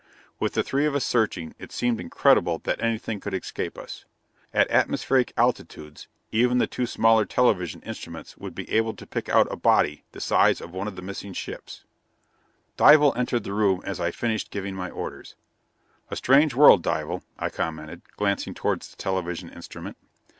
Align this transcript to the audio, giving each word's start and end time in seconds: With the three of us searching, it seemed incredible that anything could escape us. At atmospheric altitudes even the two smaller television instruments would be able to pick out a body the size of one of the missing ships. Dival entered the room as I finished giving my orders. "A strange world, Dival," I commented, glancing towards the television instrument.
With 0.39 0.53
the 0.53 0.63
three 0.63 0.87
of 0.87 0.95
us 0.95 1.05
searching, 1.05 1.53
it 1.59 1.71
seemed 1.71 1.99
incredible 2.01 2.57
that 2.63 2.81
anything 2.81 3.19
could 3.19 3.35
escape 3.35 3.77
us. 3.77 4.05
At 4.51 4.67
atmospheric 4.71 5.31
altitudes 5.37 6.07
even 6.31 6.57
the 6.57 6.65
two 6.65 6.87
smaller 6.87 7.23
television 7.23 7.81
instruments 7.83 8.35
would 8.35 8.55
be 8.55 8.67
able 8.71 8.95
to 8.95 9.05
pick 9.05 9.29
out 9.29 9.47
a 9.51 9.55
body 9.55 10.03
the 10.11 10.19
size 10.19 10.59
of 10.59 10.71
one 10.71 10.87
of 10.87 10.95
the 10.95 11.03
missing 11.03 11.33
ships. 11.33 11.85
Dival 12.77 13.13
entered 13.15 13.43
the 13.43 13.53
room 13.53 13.83
as 13.85 13.99
I 13.99 14.09
finished 14.09 14.49
giving 14.49 14.73
my 14.73 14.89
orders. 14.89 15.35
"A 16.09 16.15
strange 16.15 16.55
world, 16.55 16.81
Dival," 16.81 17.21
I 17.37 17.51
commented, 17.51 18.01
glancing 18.17 18.55
towards 18.55 18.89
the 18.89 18.95
television 18.97 19.49
instrument. 19.49 19.97